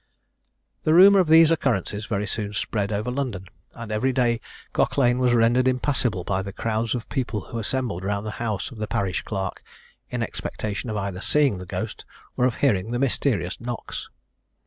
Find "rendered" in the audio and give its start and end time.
5.33-5.67